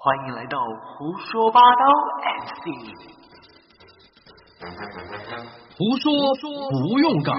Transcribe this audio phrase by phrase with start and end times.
[0.00, 1.84] 欢迎来到胡说八道
[2.38, 2.62] MC，
[5.76, 6.12] 胡说
[6.70, 7.32] 不用搞，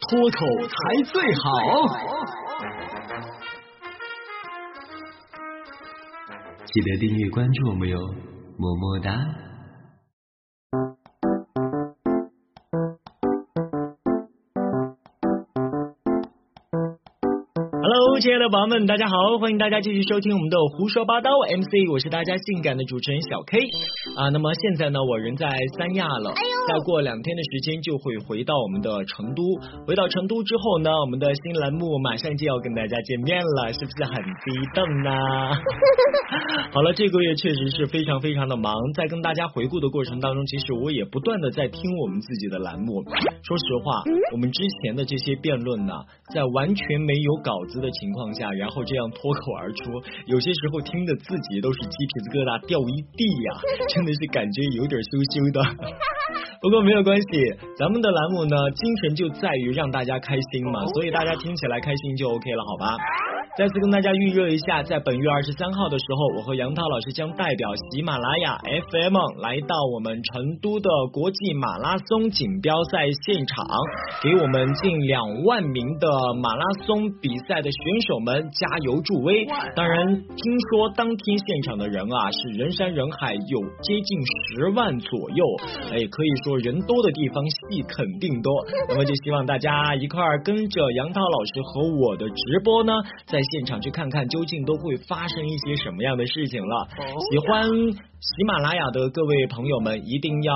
[0.00, 0.72] 脱口才
[1.12, 1.42] 最好。
[6.64, 7.98] 记得订阅关注我们哟，
[8.56, 9.12] 么么哒。
[18.40, 19.36] 的宝宝们，大家好！
[19.38, 23.58] 欢迎大家继续收听我们的胡说八道 MC，我是大家性感的主持人小 K
[24.16, 24.30] 啊。
[24.32, 26.32] 那么现在呢，我人在三亚了，
[26.66, 29.42] 再过两天的时间就会回到我们的成都。
[29.86, 35.10] 回到成都之后呢，我们的新栏目马上就要跟大家见面了，是不是很激动呢？
[36.72, 43.04] 好了，这个月确实是非常非常的忙，在跟大家回顾的过程当中，其实我也不断的在听我们自己的栏目。
[43.42, 44.02] 说实话，
[44.32, 45.92] 我们之前的这些辩论呢，
[46.32, 48.00] 在完全没有稿子的情。
[48.00, 49.92] 情下，然后这样脱口而出，
[50.26, 55.58] 有些时候听的自己都是鸡皮子疙瘩掉一地呀，真的是感觉有点羞羞的。
[56.60, 57.26] 不过没有关系，
[57.76, 62.96] 咱们的栏目呢，精神就在于让大家开心嘛，所以大家听起来开心就 OK 了，好吧？
[63.60, 73.68] 再次跟大家预热一下，在本月二十三号的时候，我和杨涛老师将代表喜马拉雅 FM 来到我们成都的国际马拉松锦标赛现场，
[74.22, 76.08] 给我们近两万名的
[76.40, 79.44] 马拉松比赛的选手们加油助威。
[79.76, 80.40] 当然，听
[80.72, 85.44] 说当天现场的人啊是人山人海，有接近十万左右，
[85.92, 88.50] 哎，可以说人多的地方戏肯定多。
[88.88, 92.94] 那么就希望大家一块儿跟着杨涛老师和我的直播呢，
[93.26, 93.38] 在。
[93.50, 96.88] 现场去看看究竟都会发生一些什么样的事情了。
[97.30, 100.54] 喜欢喜马拉雅的各位朋友们，一定要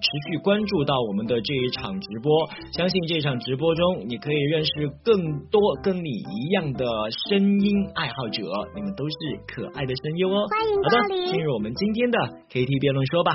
[0.00, 2.48] 持续关注到我们的这一场直播。
[2.72, 4.70] 相信这场直播中，你可以认识
[5.02, 6.86] 更多跟你一样的
[7.28, 8.42] 声音爱好者，
[8.74, 9.14] 你们都是
[9.46, 10.46] 可爱的声优哦。
[10.48, 12.18] 欢迎好的，进入我们今天的
[12.50, 13.32] KT 辩论说吧。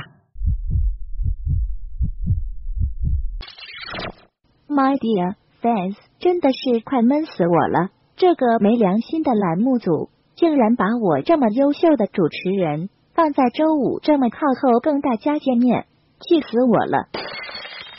[4.69, 7.89] My dear fans，真的是快闷死我了。
[8.21, 15.87] 这个没良心的栏目组，竟然把我这么优秀的主持人放在周五这么靠后跟大家见面，
[16.19, 17.07] 气死我了！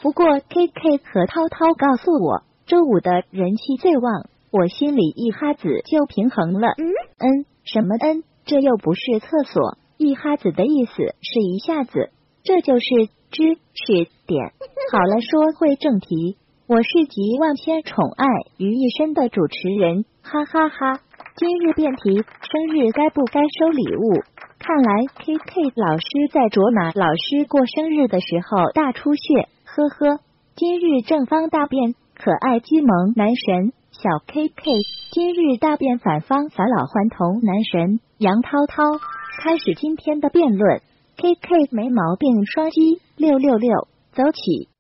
[0.01, 6.69] 不过 K K 和涛涛告诉我，周五的人气最旺，我心里一哈子就平衡了。
[6.69, 6.87] 嗯
[7.19, 8.23] 嗯，什么嗯？
[8.45, 12.11] 这又不是厕所，一哈子的意思是一下子，
[12.45, 12.87] 这就是
[13.33, 14.53] 知识点。
[14.93, 16.37] 好了，说回正题。
[16.73, 18.25] 我是集万千宠爱
[18.57, 21.01] 于一身的主持人，哈哈哈！
[21.37, 24.25] 今日辩题：生日该不该收礼物？
[24.59, 30.21] 看来 K K 老师在卓玛老师过生日的时候大出血，呵呵。
[30.57, 34.73] 今日正方大辩，可爱鸡萌男神小 K K，
[35.13, 38.83] 今日大辩反方返老还童男神杨涛涛。
[39.45, 40.81] 开始今天的辩论
[41.19, 44.71] ，K K 没毛病，双击六六六，走起。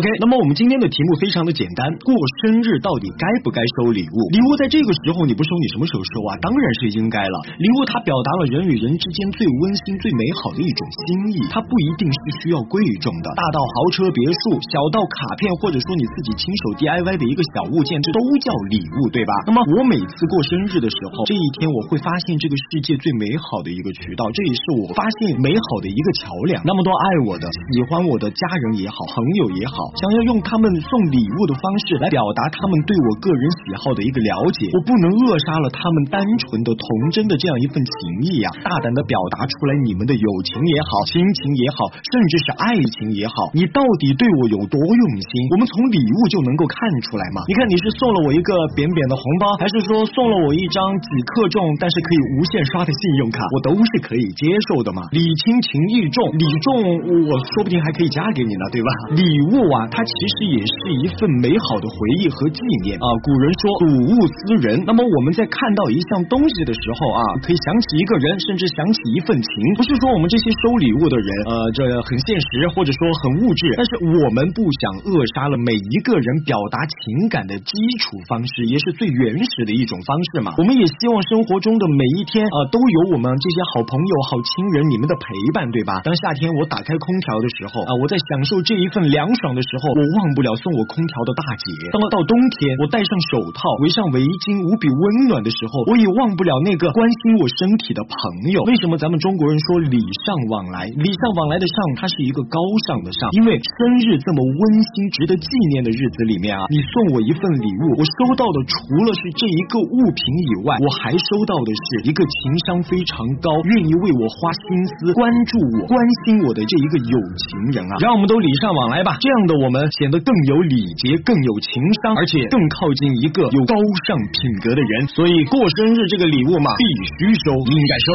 [0.00, 2.08] OK，那么我们今天的题目非常的简单，过
[2.40, 4.16] 生日到底该不该收礼物？
[4.32, 6.40] 礼物在这个时候你不收，你什么时候收啊？
[6.40, 7.36] 当然是应该了。
[7.60, 19.36] 礼物它表达了人与人之间最温馨、最美好的一种心意，它不一定是需要贵重的，大到豪车别墅，小到卡片，或者说你自己亲手 DIY 的一个小物件，这都叫礼物，对吧？
[19.44, 26.56] 那么我每次过生日的时候，这一天我会发现这个世界最美好的一个渠道，这也是我发现美好的一个桥梁。
[26.64, 27.44] 那么多爱我的、
[27.76, 29.89] 喜欢我的家人也好，朋友也好。
[29.98, 38.50] 想要用他们送礼物的方式来表达他们对我个人喜好的一个了解，我不能扼杀了他们单纯的童真的这样一份情谊呀！
[38.62, 45.30] 大胆的表达出来你们的友情也好，亲情也好，甚至是爱情也好，你到底对我有多用心？
[45.50, 46.76] 我们从礼物就能够看
[47.08, 47.42] 出来嘛！
[47.48, 55.10] 你看你是送了我一个扁扁的红包，还是说送了我一张几克重但是可以无限刷的信用卡，我都是可以接受的嘛！
[55.10, 58.88] 礼轻情意重，礼重我说不定还可以嫁给你呢，对吧？
[59.18, 59.69] 礼物。
[59.70, 63.06] 哇，它其实也是一份美好的回忆和纪念啊！
[63.22, 69.48] 古人说睹物思人，那么我们在看到一项东西的时候啊，可以想起一个人，甚至想起一份情。
[69.78, 77.70] 不是说我们这些收礼物的人，呃，这很现实，或者说很物质，但是我们不想扼杀了每一个人表达情感的基
[78.02, 80.58] 础方式，也是最原始的一种方式嘛。
[80.58, 86.02] 我们也希望生活中的每一天啊，都有我们这些好朋友、好亲人你们的陪伴，对吧？
[86.02, 89.59] 当夏天我打开空调的时候啊，我在享受这一份凉爽的。
[89.60, 98.16] 的时候，我忘不了送我空调的大姐；当到冬天，我戴上手套、围上围巾，无比温暖的时候，我也忘不了那个关心我身体的朋
[98.56, 98.64] 友。
[98.64, 100.88] 为什么咱们中国人说礼尚往来？
[100.88, 102.56] 礼尚往来的上，它是一个高
[102.88, 103.76] 尚的上，因为生
[104.08, 105.46] 日这么温馨、值得纪
[105.76, 114.64] 念的日子里面啊，你送我一份礼物，我收到的除了是这一个物品以外，我还收到的是一个情商非常高、愿意为我花心
[114.96, 115.92] 思、关注我、关
[116.24, 117.94] 心我的这一个有情人啊！
[118.00, 123.74] 让我们都礼尚往来吧，这样的我们显得更有礼节、更有情商，而且更靠近一个有高
[124.06, 125.06] 尚品格的人。
[125.08, 126.84] 所以过生日这个礼物嘛，必
[127.18, 128.12] 须收，应该收。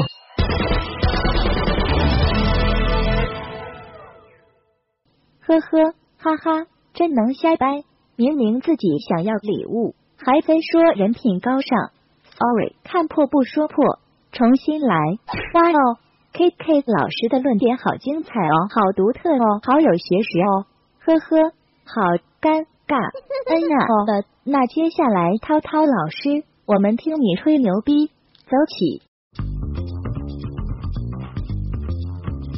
[5.47, 7.83] 呵呵，哈哈，真能瞎掰！
[8.15, 11.91] 明明自己想要礼物，还非说人品高尚。
[12.37, 13.99] Sorry，看破不说破，
[14.31, 14.95] 重新来。
[15.53, 15.97] 哇哦
[16.33, 20.65] ，K K 老师的论点好精彩哦，好独特哦，好有学识哦。
[21.05, 21.51] 呵呵，
[21.85, 22.01] 好
[22.41, 22.97] 尴尬。
[23.45, 28.07] 嗯呐那接下来涛涛老师，我们听你吹牛逼，
[28.49, 29.04] 走起。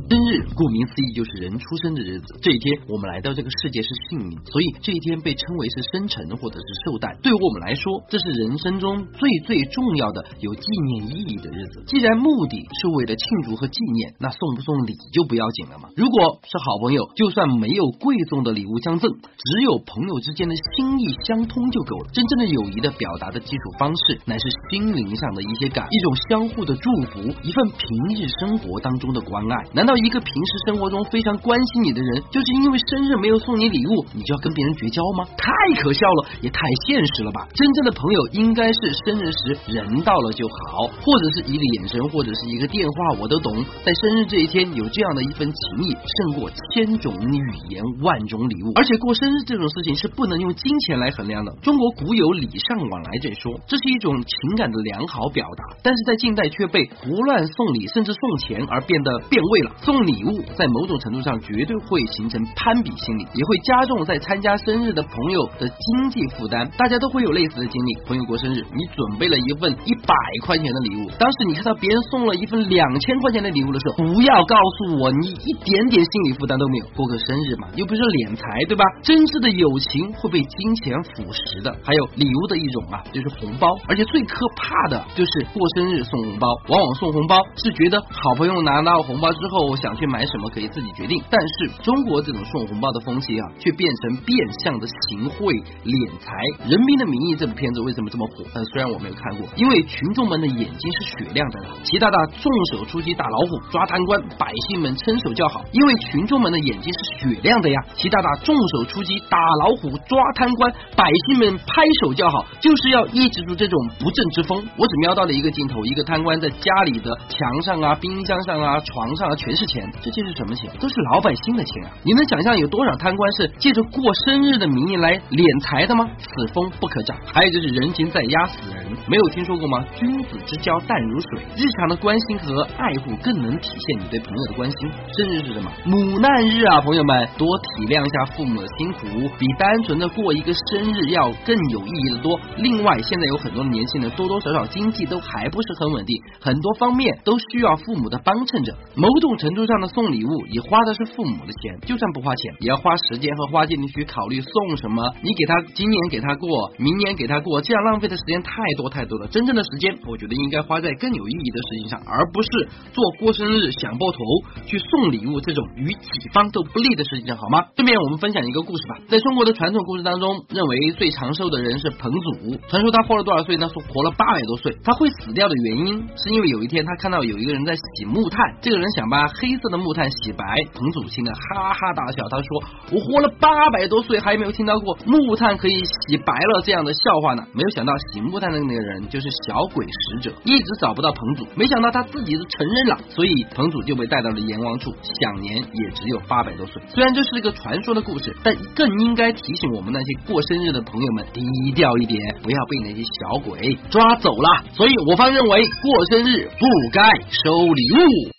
[0.09, 7.11] 生日顾名思义就是人出生的日子，这一天我们来到这个世界是幸运，所以这一天被称为是生辰或者是寿诞。
[7.21, 11.83] 对于我们来说，这是人生中最最重要的有纪念意义的日子。
[11.87, 15.89] 既然目的是为了庆祝和纪念，那送不送礼就不要紧了嘛。
[15.97, 22.07] 如果是好朋友，就算没有贵重的礼物相赠，只有朋友之间的心意相通就够了。
[22.13, 29.67] 真正的友谊的表达的基础方式，乃是心灵上的一些感，一种相互的祝福，一份平日生活当中的关爱。
[29.73, 35.25] 难道一个平时生活中非常关心你的人，就是因为生日没有送你礼物，你就要跟别人绝交吗？
[35.37, 35.51] 太
[35.81, 37.47] 可笑了，也太现实了吧！
[37.55, 43.63] 真正的朋友应该是生日时人到了就好，或者是一个眼神，或者是一个电话，我都懂。
[43.83, 48.71] 在生日这一天有这样的一份情谊，胜过千种语言、万种礼物。
[48.75, 51.51] 而且过生日这种事情是不能用金钱来衡量的。
[51.61, 59.71] 中国古有礼尚往来这说，这是一种情感的良好表达，但是在近代却被胡乱送礼甚至送钱而变得变味了。
[59.87, 66.69] 送礼物在某种程度上绝对会形成攀比心理，也会加重在参加生日的朋友的经济负担。
[66.77, 70.13] 大家都会有类似的经历，朋友过生日，你准备了一份一百
[70.45, 76.85] 块钱的礼物，当时你看到别人送了一份两千块钱的礼物的时候，不要告诉我你一点点心理负担都没有。
[76.93, 78.83] 过个生日嘛，又不是敛财，对吧？
[79.01, 81.71] 真挚的友情会被金钱腐蚀的。
[81.81, 95.53] 还有礼物的一种啊，就是红包，而且最可怕的就是过生日送红包，往往送红包是觉得好朋友拿到红包之后 想去买什么可以自己决定，但是中国这种送红包的风气啊，却变成变相的行贿
[95.83, 96.31] 敛财。
[96.69, 98.43] 《人民的名义》这部片子为什么这么火？
[98.53, 101.59] 呃，虽然我没有看过，因为群众们的眼睛是雪亮的。
[101.83, 107.77] 习大大重手出击打老虎抓贪官，百姓们称手叫好，因为群众们的眼睛是雪亮的呀。
[107.95, 114.65] 习大大重手出击打老虎抓贪官，百姓们拍手叫好，就是要抑制住这种不正之风。
[114.77, 120.71] 我只瞄到了一个镜头，一个贪官在家里的墙上啊、冰箱上啊、床上啊全是钱，这些是什么钱？
[120.79, 121.91] 都是老百姓的钱啊！
[122.03, 126.09] 你能想象有多少贪官是借着过生日的名义来敛财的吗？
[126.17, 127.15] 此风不可长。
[127.25, 129.83] 还有就是人情在压死人，没有听说过吗？
[129.95, 134.89] 君子之交淡如水，日常的关心和爱护更能体现你对朋友的关心。
[135.17, 135.71] 生日是什么？
[135.85, 139.07] 母难日啊，朋友们，多体谅一下父母的辛苦，
[139.37, 142.39] 比单纯的过一个生日要更有意义的多。
[142.57, 148.73] 另外，现在有很多的年轻人多多少少经济都还不是很稳定，很多方面都需要父母的帮衬着。
[148.95, 155.03] 某种程度上的送礼物，也花的是父母的钱，就算不花钱，也要花时间和花精力去考虑送什么。
[155.21, 159.27] 你给他今年给他过，明年给他过，这样浪费的时间太多太多了。
[159.27, 162.49] 真正的时间，我觉得应该花在更有意义的事情上，而不是
[162.93, 164.19] 做过生日想爆头
[164.65, 167.65] 去送礼物这种与己方都不利的事情上，好吗？
[167.75, 168.95] 顺便我们分享一个故事吧。
[169.09, 172.55] 在中国的传统故事当中，认为最长寿的人是彭祖。
[172.69, 173.67] 传说他活了多少岁呢？
[173.73, 174.77] 说活了八百多岁。
[174.83, 180.45] 他会死掉的原因，是因为有一天他看到有一个人在洗木炭，这个人想把黑色的木炭洗白。
[180.73, 182.47] 彭祖听了哈哈大笑，他说
[182.93, 191.47] ：“我活了八百多岁，还没有听到过木炭可以洗白了这样的笑话呢。”没有想到洗木炭的那个人就是小鬼使者，一直找不到彭祖。
[191.55, 196.81] 没想到他自己都承认了，所以彭祖就被带到了阎王处，享年也只有八百多岁。
[196.89, 204.63] 虽然这是一个传说的故事，但更应该提醒我们那些过生日的朋友们低调一点，不要被那些小鬼抓走了。
[204.73, 208.36] 所以我方认为，过生日不该收礼物。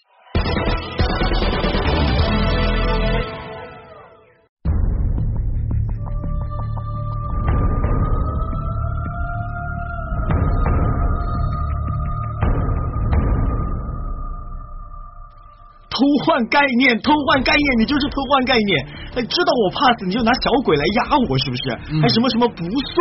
[16.28, 18.70] 换概念，偷换概念，你就是偷换概念。
[19.16, 21.73] 哎，知道我怕死，你就拿小鬼来压我，是不是？
[22.04, 22.61] 还什么什么不
[22.92, 23.00] 送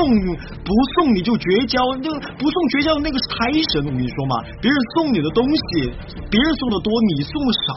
[0.63, 5.91] 不送你就绝交，那个不送绝交那个是胎神，我跟你说嘛，别人送你的东西，
[6.31, 7.69] 别人送的多，你送的少，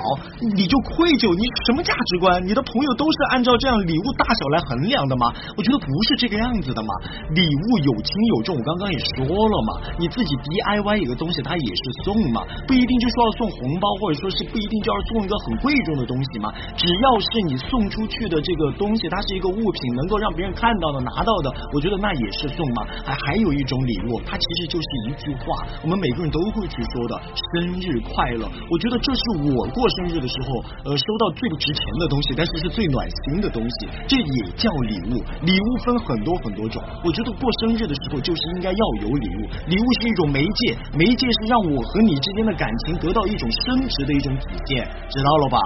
[0.55, 2.39] 你就愧疚，你什么价值观？
[2.47, 5.35] 你的朋友都是按照这样礼物大小来衡量的吗？
[5.59, 6.95] 我觉得不是这个样子的嘛，
[7.35, 22.87] 礼物有轻有重，我刚刚也说了嘛，你自己 DIY 一个东西，它也是送嘛，不一定就说要送红包，或者说是不一定就要送一个很贵重的东西嘛，只要是你送出去的这个东西，它是一个物品，能够让别人看到的、拿到的，我觉得那也是送嘛。
[23.05, 27.15] 还还有一种礼物，它其实就是一句话，我们每个人都会去说的
[27.55, 28.49] “生日快乐”。
[28.71, 29.23] 我觉得这是
[29.55, 35.23] 我过生日的时候，呃，收到最不值钱的东西，但是是最暖心的东西，这也叫礼物。
[35.43, 39.49] 礼物分很多很多种，我觉得过生日的时候就是应该要有礼物。
[39.67, 45.59] 礼物是一种媒介，媒介是让我和你之间的感情得到一种升值的一种体现，知道了吧？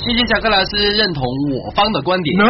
[0.00, 1.20] 谢谢小柯老师认同
[1.52, 2.48] 我方的观点 No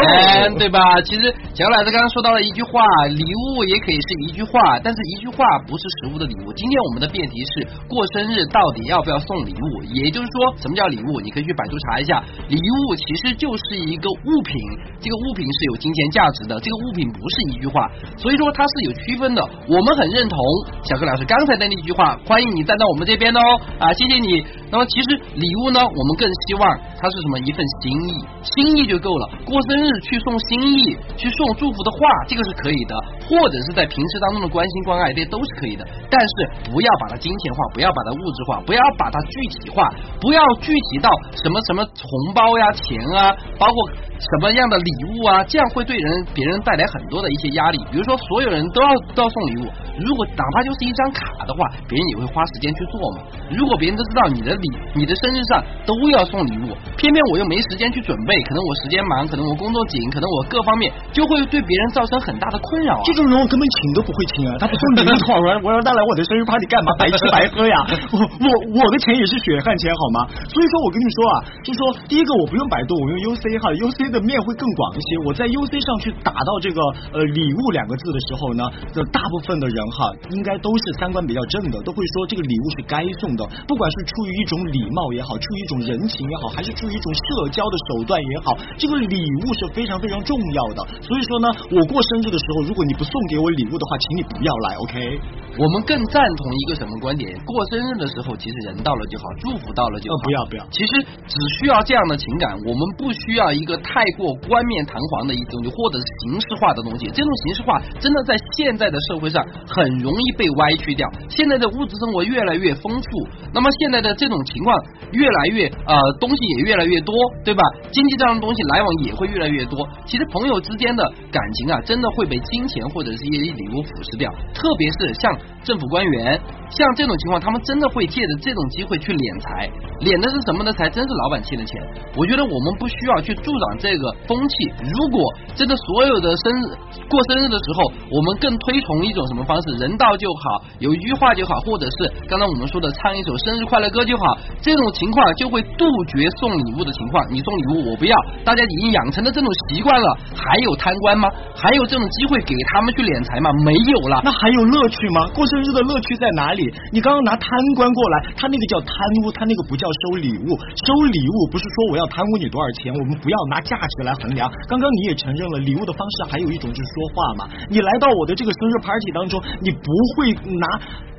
[0.55, 0.79] 对吧？
[1.03, 6.53] 其实小柯老师刚刚说到了一句话，礼物也可以是一句话，但是一句话不是实物的礼物。
[6.53, 9.83] 今天我们的辩题是过生日到底要不要送礼物？
[9.91, 11.21] 也就是说，什么叫礼物？
[11.21, 14.55] 你可以去百度查一下，礼物其实就是一个物品，
[15.01, 19.43] 这个物品是有金钱价值的，这个物品不是一句话，所以说它是有区分的。
[19.67, 20.39] 我们很认同
[20.85, 23.41] 小柯老师刚才的那句话，欢迎你站到我们这边哦
[23.81, 24.45] 啊，谢谢你。
[24.71, 28.13] 那么其实礼物呢，我们更希望它是什么一份心意，
[28.45, 29.25] 心意就够了。
[29.49, 32.93] 过生日去送心意，去送祝福的话，这个是可以的，
[33.25, 35.87] 或者是在平时当中的关心关爱，这些都是可以的。
[36.11, 39.89] 但是不要把它金钱化，不要把它物质化，不要把它具体化，
[40.21, 41.09] 不要具体到
[41.43, 43.77] 什么什么红包呀、钱啊，包括
[44.21, 47.79] 什么样的礼物啊，这样会对人别人带来很多的一些压力。
[47.91, 49.65] 比如说，所有人都要都要送礼物，
[49.99, 53.23] 如果哪怕就是一张卡的话，别人也会花时间去做嘛。
[53.51, 63.03] 如果别人都知道你的礼，你的生日上都要送礼物，偏偏我又没时间去准备，可能我时间忙，可能我工作紧，可能我各方面就会对别人造成很大的困扰啊。
[63.05, 64.57] 这种人我根本请都不会请啊！
[64.61, 66.93] 他不送礼物我让我让他来我的生日 party 干嘛？
[66.99, 67.77] 白吃白喝呀！
[68.13, 68.47] 我我
[68.81, 70.19] 我的钱也是血汗钱好吗？
[70.49, 75.09] 所以说我跟你说啊，就说第一个我不用百度，我用 UC 哈，UC 的面会更广一些。
[75.25, 76.81] 我在 UC 上去打到这个
[77.13, 90.81] 呃礼物两个字的时候呢，这大部分的人哈，应该都是三观比较正的，都会说这个礼物是该送的，不管是出于一种礼貌也好，出于一种人情也好，还是出一种社交的手段也好，这个礼物是非常非常重要的。
[91.05, 95.21] 所以说呢，我过生日的时候，如果你不送给我礼物的话，请你不要来，OK？
[95.61, 97.37] 我们更赞同一个什么观点？
[97.45, 100.17] 过生日的时候，其实人到了就好，祝福到了就好。
[100.17, 100.93] 呃不要不要其实
[101.29, 107.05] 只需要这样的情感，我们不需要一个太过冠冕堂皇的一种，或者是形式化的东西。
[107.13, 111.07] 这种形式化真的在现在的社会上很容易被歪曲掉。
[111.29, 114.73] 现在的物质生活越来越丰富，那么现在的这种情况
[115.13, 117.15] 越来越呃东西也越来越多，
[117.45, 117.63] 对吧？
[117.93, 119.87] 经济上的东西来往也会越来越多。
[120.07, 124.33] 其实朋友之间的感情啊，真的会被金钱或者是一些礼物腐蚀掉。
[124.55, 126.41] 特别是像政府官员，
[126.71, 129.69] 像这种情况，他们真的会借着这种机会去敛财，
[130.01, 130.89] 敛的是什么的财？
[130.89, 131.77] 真是老板欠的钱。
[132.17, 134.55] 我觉得我们不需要去助长这个风气。
[134.81, 135.21] 如果
[135.55, 136.63] 真的所有的生日
[137.07, 139.77] 过生日的时候，我们更推崇一种什么方式？
[139.77, 144.25] 人到就好，有一句话就好，或者是刚刚我们说的唱一首生日快乐歌就好。
[144.61, 147.25] 这种情况就会杜绝送礼物的情况。
[147.31, 151.29] 你送礼物我不要，大家已经养成了这种习惯了，还有贪官吗？
[151.55, 153.53] 还有这种机会给他们去敛财吗？
[153.65, 154.23] 没有了。
[154.25, 155.21] 那还有乐趣吗？
[155.35, 156.67] 过生日的乐趣在哪里？
[156.93, 160.59] 你刚刚拿贪官过来，他那个叫贪污，他那个不叫收礼物。
[160.87, 164.51] 收礼物不是说我要贪污你多少钱，我们不要拿价值来衡量。
[164.69, 167.49] 刚刚你也承认了，礼物的方式还有一种就是说话嘛。
[167.69, 170.67] 你来到我的这个生日 party 当中，你不会拿。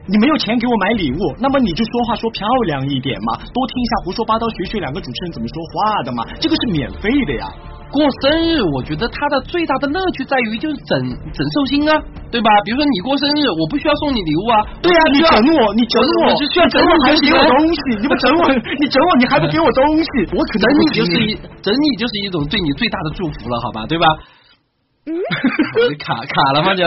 [0.08, 7.48] 你没有钱给我买礼物，那么你就说话说漂亮一点嘛，多听一下胡说八道，学学两个主持人怎么说话的嘛，这个是免费的呀。
[7.92, 10.96] 过生日，我觉得它的最大的乐趣在于就是整
[11.36, 11.92] 整寿星啊，
[12.32, 12.50] 对吧？
[12.64, 17.44] 比如说你过生日，我不需要送你礼物啊，对呀、你整我，你整我，我只需要整整我还不给我。
[17.52, 18.42] 东西，你不整我，
[18.80, 24.08] 你整我你还不给我东西，我可能整你就是一整你就是一种对你最大的祝福了，好吧，对吧？
[25.12, 26.76] 我就卡卡了吗？
[26.76, 26.86] 就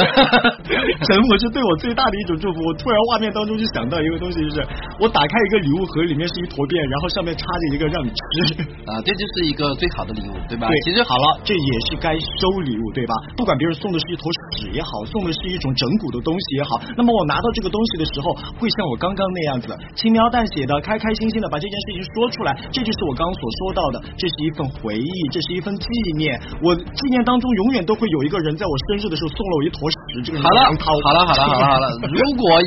[1.04, 2.56] 整我是对我最大的一种祝福。
[2.64, 4.64] 我突然画面当中就想到一个东西，就是
[4.98, 8.64] 我打开一个礼物盒，里面是一坨便，然后上面插着一个让你吃。
[8.84, 10.68] 啊，这就是一个最好的礼物，对吧？
[10.68, 13.14] 对，其实好了，这也是该收礼物，对吧？
[13.36, 14.28] 不管别人送的是一坨
[14.60, 22.52] 屎也好，送的是一种整蛊的东西也好，那么我拿到这个东西的时候，会像我刚刚那样子轻描淡写的、开开心心的把这件事情说出来。
[22.72, 26.36] 这就是我刚刚所说到的，这是一份回忆，这是一份纪念。
[26.60, 31.86] 我纪念当中永远都会有一个个人在我生日的时候送了我一坨屎，这个好了，好了，好了，好了，好了。
[32.08, 32.58] 如果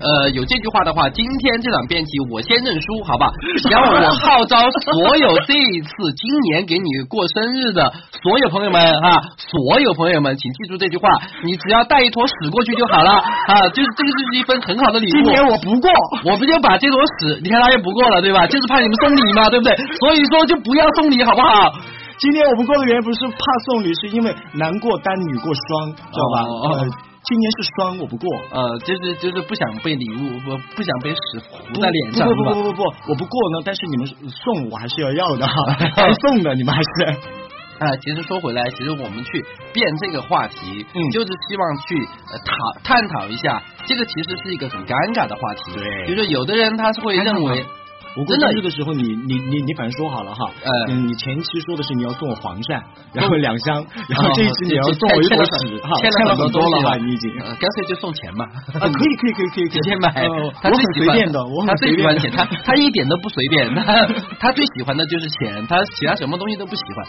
[0.00, 3.28] 呃有这句话的话，今天这场辩题我先认输，好吧？
[3.70, 7.84] 然后我号召所有这一次今年给你过生日的
[8.22, 11.08] 所有朋友们啊，所有朋友们，请记住这句话，
[11.44, 15.10] 你只要带一坨屎过去就好了啊，就是这个就是一份很好的礼物。
[15.10, 15.90] 今年我不过，
[16.24, 18.46] 我不就把这坨屎，你看他也不过了，对吧？
[18.46, 19.76] 就是怕你们送礼嘛，对不对？
[20.00, 21.72] 所以说就不要送礼，好不好？
[22.20, 26.42] 今天我不过的原因不是怕送礼，是因为男过单女过双，知道吧？
[26.42, 26.84] 哦哦呃，
[27.22, 28.26] 今年是双，我不过。
[28.50, 35.52] 呃，就是就是不想被礼物，不不想被屎糊在脸上，不是吧不不不不，我不过呢，但是你们送我还是要要的哈，
[35.96, 37.18] 该送的你们还是。
[37.80, 42.52] 啊，其实说回来，其实我们去变这个话题，嗯就是希望去呃讨
[42.84, 45.72] 探讨一下，这个其实是一个很尴尬的话题。
[45.72, 47.64] 对就是有的人他是会认为，
[48.16, 57.30] 我过生日的时候，你你你你反正说好了哈，呃嗯，你前期说的是你要送我黄鳝，然后两箱，然后这一期你要送我一坨屎，哈，欠了很多了你已经。
[57.40, 58.44] 呃，干脆就送钱嘛。
[58.80, 64.06] 啊，可以可以可以可以，直接买呃，我很他最随便的，我他很随便的最喜欢钱，他他一点都不随便，他
[64.40, 67.06] 他最喜欢的就是钱，他其他什么东西都不喜欢。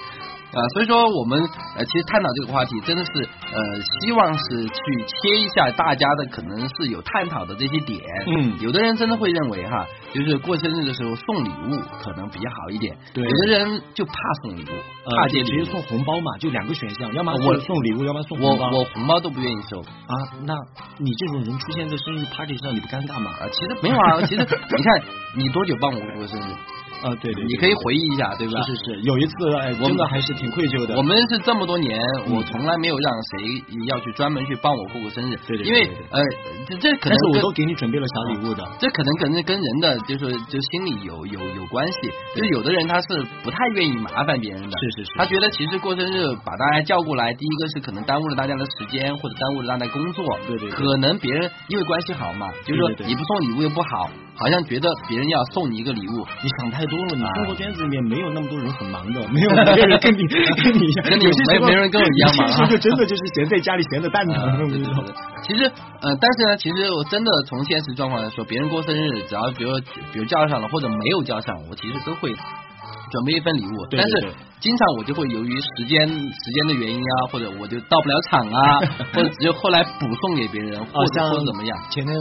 [0.51, 1.39] 啊，所以说我们
[1.77, 8.01] 呃，其实探讨这个话题真的是呃，希望是去切一下大家的可能是有探讨的这些点。
[8.27, 12.92] 嗯有的人真的会认为哈，就是过生日的时候送礼物可能比较好一点。
[13.14, 14.76] 对有的人就怕送礼物，
[15.08, 15.42] 呃怕接。
[15.44, 18.78] 直接送红包嘛，就两个选项，要么我送礼物，要么送我红包。
[18.78, 20.54] 我红包都不愿意收啊，那
[20.98, 23.32] 你这种人出现在生日 party 上，你不尴尬吗？
[23.40, 25.02] 啊，其实没有啊，其实你看
[25.38, 26.54] 你多久帮我过生日？
[27.03, 28.53] 啊，对对，你可以回忆一下，对吧？
[28.67, 30.96] 是是是，有一次哎，我真的还是挺愧疚的。
[30.96, 36.24] 我们是这么多年，嗯我从来没有让谁要去专门去帮我过过生日，对对对因为对对呃，
[36.67, 38.63] 这这可能是我都给你准备了小礼物的。
[38.79, 43.08] 这可能跟跟人的就是就心里有有有关系，就是有的人他是
[43.43, 64.36] 不太愿意麻烦别人的，是是是他觉得其实过生日把大家叫过来，第一个是可能耽误了大家的时间，或者耽误了大家工作，对对对可能别人因为关系好嘛，就是说对对对你不送礼物又不好，好像觉得别人要送你一个礼物，你想太多了，你啊生活圈子里面没有那么多人很忙的，没有 每个人跟你跟你一样，跟你没没人跟我一样忙啊有些时候真的就是闲在家里闲的蛋疼。
[65.44, 69.72] 其实，呃，但是呢，其实我真的从现实状况来说，别人过生日，只要比如
[70.12, 73.88] 比如叫上了或者没有叫上，我其实都会准备一份礼物。
[73.92, 74.28] 但是
[74.62, 78.77] 经常我就会由于时间时间的原因啊，或者我就到不了场啊，
[79.12, 81.75] 或者只有后来补送给别人，或者或者怎么样。
[81.90, 82.16] 前天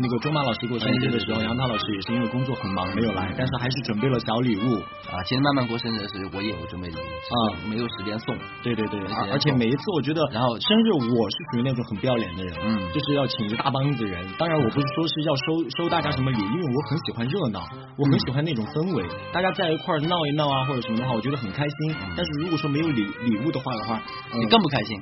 [0.00, 4.80] 那个周马老师过生日的时候，杨涛老师也是因为工作很忙没有来，但是还是准备了小礼物。
[5.12, 7.36] 啊，其实慢慢过生日的时候，我也有准备礼物，啊
[7.68, 8.34] 没有时间送。
[8.62, 8.98] 对对对，
[9.30, 14.24] 而且每一次我觉得，然后生日我是属于那种很不要脸的人，嗯就是要请一大帮子人。
[14.38, 17.60] 当然我不是说是要收收大家什么礼，因为我很喜欢热闹，
[17.98, 19.04] 我很喜欢那种氛围，
[19.34, 21.73] 大家在一块儿闹一闹啊或者什么的话，我觉得很开心。
[22.16, 24.00] 但是如果说没有礼礼物的话的话，
[24.32, 24.96] 嗯你更不开心。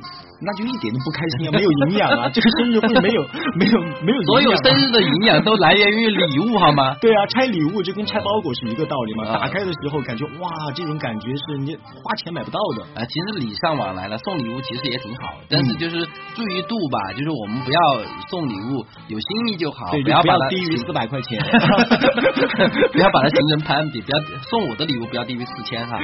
[0.45, 3.23] 那就一点都不开心啊，没有营养啊，这个生日会没有
[3.55, 6.97] 没有没有所有生日的营养都来源于礼物，好吗？
[7.01, 9.29] 对啊，拆礼物就跟拆包裹是一个道理嘛。
[9.29, 12.83] 啊打开的时候感觉哇，这种感觉是你花钱买不到的。
[13.01, 16.05] 啊，其实礼尚往来了，送礼物其实也挺好，但嗯是就是
[16.35, 17.81] 注意度吧，就是我们不要
[18.29, 21.39] 送礼物有心意就好，对，不要把它低于四百块钱。
[22.93, 24.19] 不要把它形成攀比，不要
[24.51, 25.99] 送我的礼物不要低于四千哈。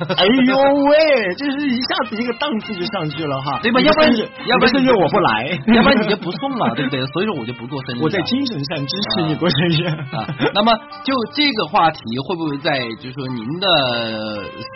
[0.16, 0.56] 哎呦
[0.88, 0.96] 喂，
[1.36, 7.04] 这是一下子一个档次就上去了哈，对吧要不然你要不然生日我不来， 要不然你就不送了，对不对？
[7.12, 8.02] 所以说我就不过生日。
[8.02, 9.84] 我在精神上支持你过生日。
[9.84, 10.72] 啊，那么
[11.04, 13.66] 就这个话题会不会在就是说您的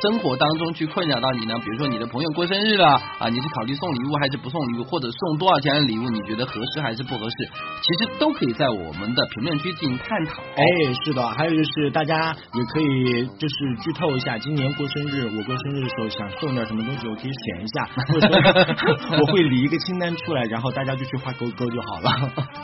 [0.03, 1.55] 生活当中去困扰到你呢？
[1.59, 2.87] 比如说你的朋友过生日了
[3.19, 7.37] 啊，你是考虑送礼物还是不送礼物，或者送多少钱的礼物，你觉得合适还是不合适？
[7.83, 10.43] 其实都可以在我们的评论区进行探讨。
[10.57, 10.65] 哎，
[11.05, 22.11] 是的，还有就是大家也可以就是剧透一下，今年过生日，我过生日的时候想送点什么东西，我可以选一下，或者说 我会理一个清单出来，然后大家就去画勾勾就好了。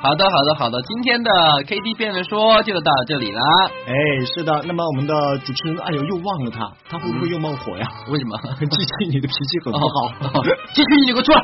[0.03, 1.31] 好的，好的，好的，今天的
[1.67, 3.43] K T 辩论说就到这里啦。
[3.87, 7.87] 哎，是的，那么我们的主持人，哎呦，又忘了他，他会不会又冒火呀？
[8.09, 8.39] 为什么？
[8.59, 10.41] 记记你的脾气很不好。
[10.41, 10.43] 哦
[10.75, 11.41] 继续，你给我出来！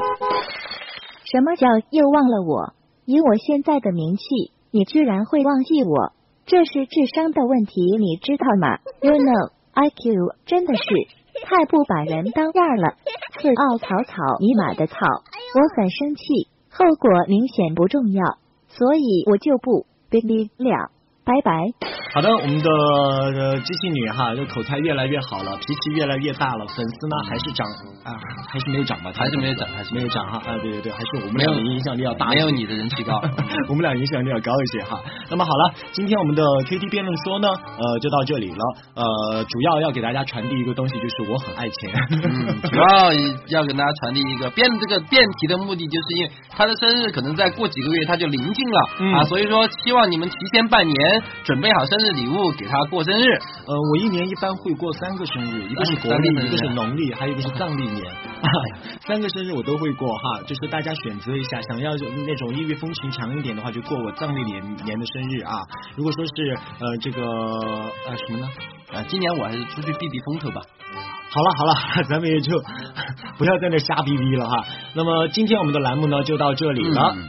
[1.30, 2.72] 什么叫又忘了我？
[3.04, 4.24] 以我现在的名气，
[4.70, 6.12] 你居然会忘记我，
[6.46, 10.84] 这是智商的问题，你知道吗？You know IQ 真的是
[11.44, 12.94] 太不把人当样了。
[13.38, 20.90] 四奥草草尼玛的草，我很生气，后果明显不重要，所以我就不哔哩了。
[21.26, 21.50] 拜拜。
[22.14, 27.66] 好的，我们的呃知性女哈，这口才越来越好了，脾气越来越大了，粉丝呢还是涨
[28.04, 28.14] 啊，
[28.48, 29.10] 还是没有涨吧？
[29.12, 33.20] 还是没有涨，还是没有涨哈啊，对对对，还是我们俩的影响力要大，没有你的人气高。
[33.68, 35.02] 我们俩影响力要高一些哈。
[35.28, 38.64] 那么好了，今天我们的 K T 辩论说呢，呃，就到这里了。
[38.94, 41.90] 呃，主要要给大家传递一个东西，就是我很爱钱。
[42.12, 43.12] 嗯，主要
[43.48, 53.33] 要跟大家传递一个辩这个辩题的目的，就是因为他的生日可能再过几个月他就临近了、嗯啊，所以说希望你们提前半年准备好生日礼物给他过生日。
[53.66, 58.05] 呃，我一年一般会过三个生日，一个是国历，一个是农历，还有一个是 藏历年。
[59.07, 61.92] 三个生日我都会过哈，就是大家选择一下，想要
[62.26, 65.52] 那种异域风情强一点的话，就过我藏历年年的生日啊。
[65.96, 68.48] 如果说是呃这个呃什么呢？
[68.92, 70.62] 啊，今年我还是出去避避风头吧。
[71.29, 71.74] 好了好了，
[72.09, 72.57] 咱们也就
[73.37, 74.64] 不要在那瞎逼逼了哈。
[74.94, 77.14] 那么今天我们的栏目呢就到这里了。
[77.16, 77.29] 嗯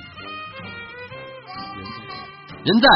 [2.64, 2.88] 人在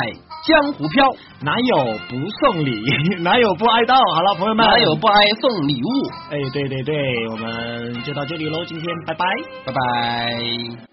[0.44, 1.08] 江湖飘，
[1.42, 1.76] 哪有
[2.10, 2.72] 不送礼？
[3.22, 3.96] 哪有不挨刀？
[3.96, 6.10] 好了，朋友们，哪有不挨送礼物？
[6.32, 8.64] 哎，对对对，我们就到这里喽。
[8.66, 9.26] 今天拜拜。
[9.66, 10.91] 拜拜。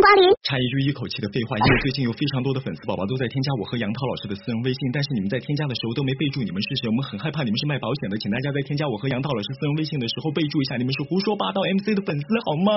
[0.00, 0.24] 欢迎光临。
[0.48, 12.72] 插一句一口气的废话，因为最近有非常多的粉丝宝宝都在添加我和杨涛老师的私人微信，但是你们在添加的时候都没备注你们是谁，我们很害怕你们是卖保险的，请大家在添加我和杨涛老师私人微信的时候备注一下你们是胡说八道 MC 的粉丝好吗？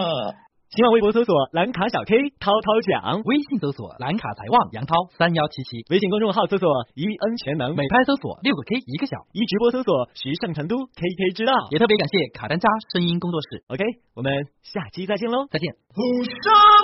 [0.73, 11.53] 新浪微博搜索蓝卡小 K 涛涛讲，微信搜索蓝卡财旺杨涛三幺七七，微信公众号搜索一恩全能，美拍搜索六个 K 一个小，一直播搜索时尚成都 KK 知道。
[11.69, 14.33] 也特别感谢卡丹扎声音工作室，OK，我们
[14.63, 15.45] 下期再见喽。
[15.51, 15.75] 再见。
[15.93, 16.33] 胡说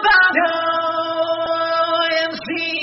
[0.06, 0.46] 八道
[2.30, 2.79] MC。